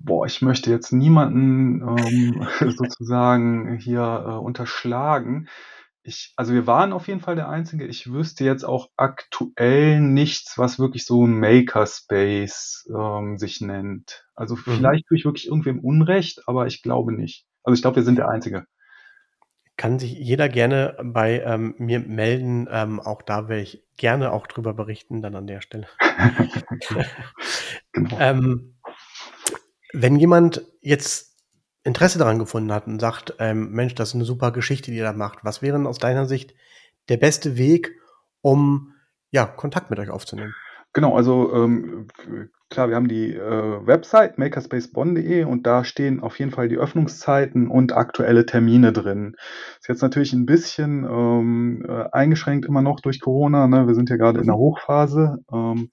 [0.00, 5.48] Boah, ich möchte jetzt niemanden ähm, sozusagen hier äh, unterschlagen.
[6.08, 7.84] Ich, also wir waren auf jeden Fall der Einzige.
[7.84, 14.26] Ich wüsste jetzt auch aktuell nichts, was wirklich so ein Makerspace ähm, sich nennt.
[14.34, 14.60] Also mhm.
[14.64, 17.44] vielleicht tue ich wirklich irgendwem Unrecht, aber ich glaube nicht.
[17.62, 18.64] Also ich glaube, wir sind der Einzige.
[19.76, 22.66] Kann sich jeder gerne bei ähm, mir melden.
[22.70, 25.88] Ähm, auch da werde ich gerne auch drüber berichten, dann an der Stelle.
[27.92, 28.16] genau.
[28.18, 28.76] Ähm,
[29.92, 31.27] wenn jemand jetzt
[31.84, 35.04] Interesse daran gefunden hat und sagt, ähm, Mensch, das ist eine super Geschichte, die ihr
[35.04, 35.38] da macht.
[35.44, 36.54] Was wäre denn aus deiner Sicht
[37.08, 37.94] der beste Weg,
[38.42, 38.94] um
[39.30, 40.54] ja, Kontakt mit euch aufzunehmen?
[40.94, 42.08] Genau, also ähm,
[42.70, 47.68] klar, wir haben die äh, Website makerspacebonn.de und da stehen auf jeden Fall die Öffnungszeiten
[47.68, 49.36] und aktuelle Termine drin.
[49.80, 53.68] Ist jetzt natürlich ein bisschen ähm, äh, eingeschränkt immer noch durch Corona.
[53.68, 53.86] Ne?
[53.86, 54.60] Wir sind ja gerade in der mhm.
[54.60, 55.38] Hochphase.
[55.52, 55.90] Ähm,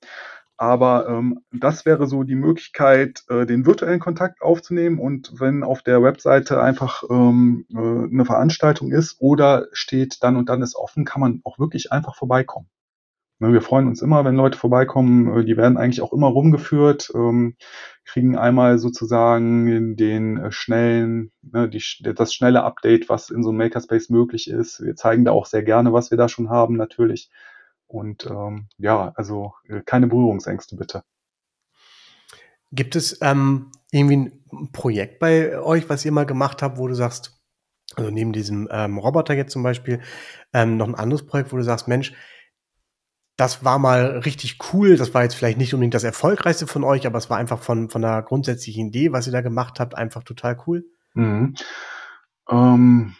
[0.57, 5.81] aber ähm, das wäre so die Möglichkeit, äh, den virtuellen Kontakt aufzunehmen und wenn auf
[5.81, 11.05] der Webseite einfach ähm, äh, eine Veranstaltung ist oder steht dann und dann ist offen,
[11.05, 12.69] kann man auch wirklich einfach vorbeikommen.
[13.39, 15.39] Ne, wir freuen uns immer, wenn Leute vorbeikommen.
[15.39, 17.57] Äh, die werden eigentlich auch immer rumgeführt, ähm,
[18.05, 24.09] kriegen einmal sozusagen den äh, schnellen, ne, das schnelle Update, was in so einem Makerspace
[24.09, 24.81] möglich ist.
[24.81, 27.29] Wir zeigen da auch sehr gerne, was wir da schon haben, natürlich.
[27.87, 31.03] Und ähm, ja, also äh, keine Berührungsängste bitte.
[32.71, 36.95] Gibt es ähm, irgendwie ein Projekt bei euch, was ihr mal gemacht habt, wo du
[36.95, 37.39] sagst,
[37.95, 40.01] also neben diesem ähm, Roboter jetzt zum Beispiel,
[40.53, 42.13] ähm, noch ein anderes Projekt, wo du sagst, Mensch,
[43.37, 44.95] das war mal richtig cool.
[44.97, 47.89] Das war jetzt vielleicht nicht unbedingt das erfolgreichste von euch, aber es war einfach von,
[47.89, 50.85] von der grundsätzlichen Idee, was ihr da gemacht habt, einfach total cool.
[51.13, 51.55] Mhm.
[52.49, 53.15] Ähm,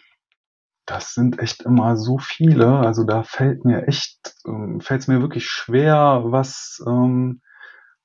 [0.86, 2.78] das sind echt immer so viele.
[2.78, 7.42] Also da fällt mir echt, ähm, fällt es mir wirklich schwer, was ähm,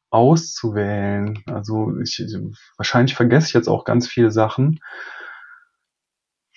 [0.10, 1.44] auszuwählen.
[1.46, 2.22] Also ich,
[2.78, 4.80] wahrscheinlich vergesse ich jetzt auch ganz viele Sachen.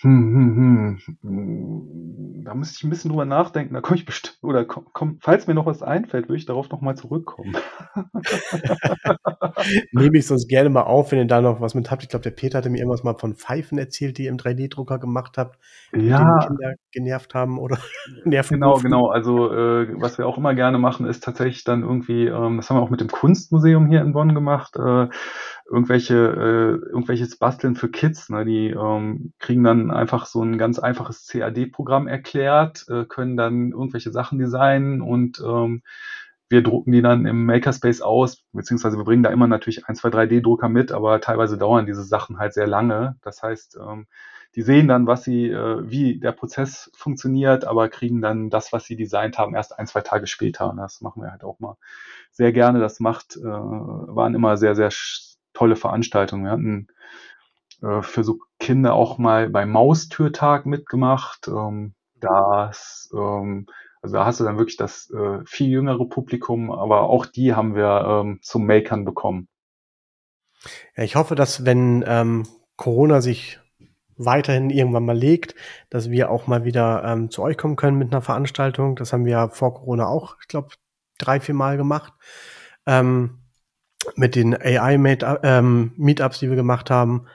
[0.01, 2.45] Hm, hm, hm.
[2.45, 3.75] Da müsste ich ein bisschen drüber nachdenken.
[3.75, 6.69] Da komme ich bestimmt, oder komm, komm, falls mir noch was einfällt, würde ich darauf
[6.69, 7.57] nochmal zurückkommen.
[9.93, 12.03] Nehme ich sonst gerne mal auf, wenn ihr da noch was mit habt.
[12.03, 14.99] Ich glaube, der Peter hatte mir irgendwas mal von Pfeifen erzählt, die ihr im 3D-Drucker
[14.99, 15.59] gemacht habt,
[15.93, 16.39] ja.
[16.41, 17.79] die Kinder genervt haben oder
[18.25, 18.55] nerven.
[18.55, 19.07] Genau, genau.
[19.07, 22.77] Also äh, was wir auch immer gerne machen, ist tatsächlich dann irgendwie, ähm, das haben
[22.79, 25.07] wir auch mit dem Kunstmuseum hier in Bonn gemacht, äh,
[25.71, 28.29] irgendwelche, äh, irgendwelches Basteln für Kids.
[28.29, 28.45] Ne?
[28.45, 34.13] Die ähm, kriegen dann einfach so ein ganz einfaches CAD-Programm erklärt, äh, können dann irgendwelche
[34.13, 35.83] Sachen designen und ähm,
[36.49, 40.11] wir drucken die dann im Makerspace aus, beziehungsweise wir bringen da immer natürlich ein, zwei
[40.11, 43.17] 3D-Drucker mit, aber teilweise dauern diese Sachen halt sehr lange.
[43.23, 44.07] Das heißt, ähm,
[44.55, 48.85] die sehen dann, was sie, äh, wie der Prozess funktioniert, aber kriegen dann das, was
[48.85, 50.71] sie designt haben, erst ein, zwei Tage später.
[50.71, 51.77] Und das machen wir halt auch mal
[52.31, 52.79] sehr gerne.
[52.79, 54.91] Das macht, äh, waren immer sehr, sehr
[55.55, 56.45] tolle Veranstaltungen.
[56.45, 56.89] Wir hatten
[57.83, 61.49] äh, für so Kinder auch mal beim Maustürtag mitgemacht.
[61.49, 63.67] Ähm, das, ähm,
[64.03, 67.75] Also da hast du dann wirklich das äh, viel jüngere Publikum, aber auch die haben
[67.75, 69.49] wir ähm, zum Makern bekommen.
[70.97, 73.61] Ja, ich hoffe, dass wenn ähm, Corona sich
[74.17, 75.55] weiterhin irgendwann mal legt,
[75.91, 78.97] dass wir auch mal wieder ähm, zu euch kommen können mit einer Veranstaltung.
[78.97, 80.69] Das haben wir vor Corona auch, ich glaube,
[81.19, 82.13] drei, vier Mal gemacht.
[82.87, 83.44] Ähm,
[84.17, 87.27] mit den AI-Meetups, ähm, die wir gemacht haben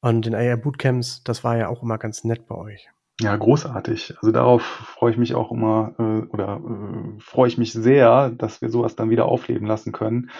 [0.00, 1.22] und den AI-Bootcamps.
[1.24, 2.88] Das war ja auch immer ganz nett bei euch.
[3.20, 4.14] Ja, großartig.
[4.16, 8.62] Also darauf freue ich mich auch immer äh, oder äh, freue ich mich sehr, dass
[8.62, 10.30] wir sowas dann wieder aufleben lassen können.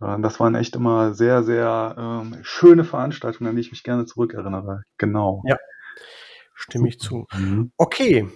[0.00, 4.06] Äh, das waren echt immer sehr, sehr ähm, schöne Veranstaltungen, an die ich mich gerne
[4.06, 4.82] zurückerinnere.
[4.96, 5.42] Genau.
[5.44, 5.56] Ja,
[6.54, 7.26] stimme ich zu.
[7.36, 7.72] Mhm.
[7.76, 8.28] Okay.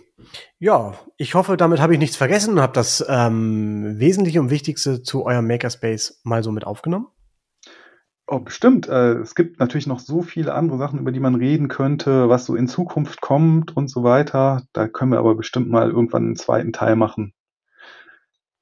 [0.59, 5.03] Ja, ich hoffe, damit habe ich nichts vergessen und habe das ähm, Wesentliche und Wichtigste
[5.03, 7.09] zu eurem Makerspace mal so mit aufgenommen.
[8.27, 8.89] Oh, bestimmt.
[8.89, 12.47] Äh, es gibt natürlich noch so viele andere Sachen, über die man reden könnte, was
[12.47, 14.63] so in Zukunft kommt und so weiter.
[14.73, 17.35] Da können wir aber bestimmt mal irgendwann einen zweiten Teil machen.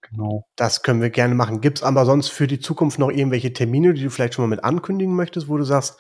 [0.01, 0.47] Genau.
[0.57, 1.61] Das können wir gerne machen.
[1.61, 4.55] Gibt es aber sonst für die Zukunft noch irgendwelche Termine, die du vielleicht schon mal
[4.55, 5.99] mit ankündigen möchtest, wo du sagst,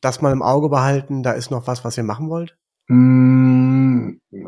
[0.00, 2.56] das mal im Auge behalten, da ist noch was, was ihr machen wollt?
[2.88, 3.41] Hm,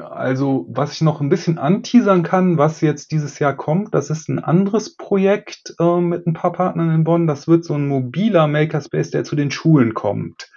[0.00, 4.28] also, was ich noch ein bisschen anteasern kann, was jetzt dieses Jahr kommt, das ist
[4.28, 7.26] ein anderes Projekt äh, mit ein paar Partnern in Bonn.
[7.26, 10.50] Das wird so ein mobiler Makerspace, der zu den Schulen kommt.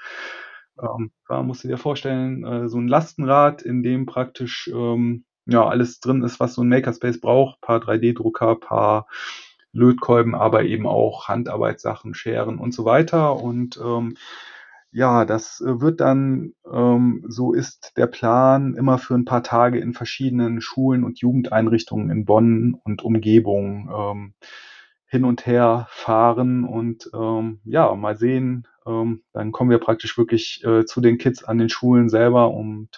[0.81, 5.67] Ähm, da musst du dir vorstellen, äh, so ein Lastenrad, in dem praktisch ähm, ja
[5.67, 7.61] alles drin ist, was so ein Makerspace braucht.
[7.61, 9.07] Paar 3D-Drucker, paar
[9.71, 13.35] Lötkolben, aber eben auch Handarbeitssachen, Scheren und so weiter.
[13.41, 14.17] Und ähm,
[14.97, 19.79] ja, das äh, wird dann, ähm, so ist der Plan, immer für ein paar Tage
[19.79, 24.33] in verschiedenen Schulen und Jugendeinrichtungen in Bonn und Umgebung ähm,
[25.05, 28.67] hin und her fahren und ähm, ja, mal sehen.
[28.87, 32.89] Ähm, dann kommen wir praktisch wirklich äh, zu den Kids an den Schulen selber und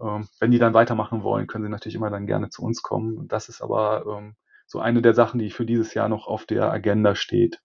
[0.00, 3.26] ähm, wenn die dann weitermachen wollen, können sie natürlich immer dann gerne zu uns kommen.
[3.28, 4.36] Das ist aber ähm,
[4.66, 7.60] so eine der Sachen, die für dieses Jahr noch auf der Agenda steht.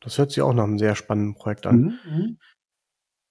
[0.00, 1.76] Das hört sich auch nach einem sehr spannenden Projekt an.
[1.76, 1.98] Mhm.
[2.10, 2.38] mhm.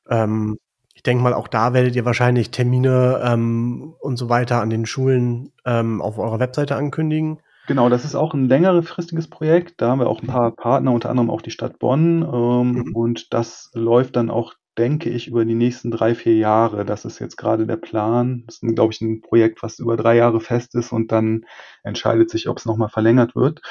[0.10, 0.58] Ähm,
[0.97, 4.88] ich denke mal, auch da werdet ihr wahrscheinlich Termine ähm, und so weiter an den
[4.88, 7.39] Schulen ähm, auf eurer Webseite ankündigen.
[7.67, 9.80] Genau, das ist auch ein längerefristiges Projekt.
[9.80, 12.23] Da haben wir auch ein paar Partner, unter anderem auch die Stadt Bonn.
[12.23, 12.95] Ähm, mhm.
[12.95, 16.84] Und das läuft dann auch, denke ich, über die nächsten drei, vier Jahre.
[16.84, 18.43] Das ist jetzt gerade der Plan.
[18.47, 21.45] Das ist, glaube ich, ein Projekt, was über drei Jahre fest ist und dann
[21.84, 23.62] entscheidet sich, ob es nochmal verlängert wird.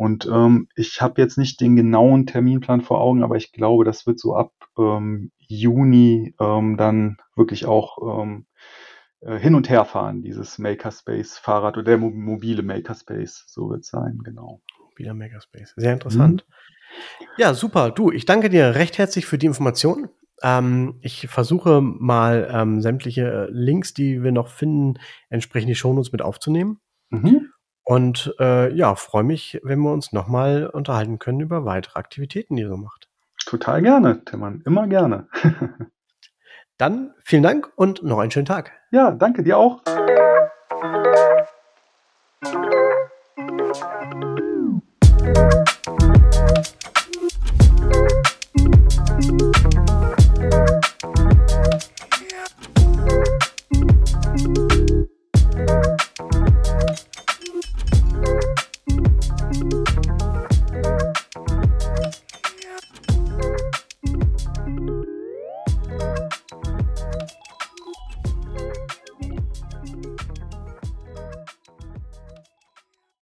[0.00, 4.06] Und ähm, ich habe jetzt nicht den genauen Terminplan vor Augen, aber ich glaube, das
[4.06, 8.46] wird so ab ähm, Juni ähm, dann wirklich auch ähm,
[9.20, 13.88] äh, hin und her fahren, dieses Makerspace-Fahrrad oder der mo mobile Makerspace, so wird es
[13.88, 14.62] sein, genau.
[14.88, 16.46] Mobiler Makerspace, sehr interessant.
[16.48, 17.26] Mhm.
[17.36, 17.90] Ja, super.
[17.90, 20.08] Du, ich danke dir recht herzlich für die Information.
[20.42, 26.22] Ähm, ich versuche mal ähm, sämtliche Links, die wir noch finden, entsprechend die Shownotes mit
[26.22, 26.80] aufzunehmen.
[27.10, 27.49] Mhm.
[27.90, 32.62] Und äh, ja, freue mich, wenn wir uns nochmal unterhalten können über weitere Aktivitäten, die
[32.62, 33.08] ihr so macht.
[33.44, 34.62] Total gerne, Timmann.
[34.64, 35.26] Immer gerne.
[36.78, 38.70] Dann vielen Dank und noch einen schönen Tag.
[38.92, 39.82] Ja, danke dir auch.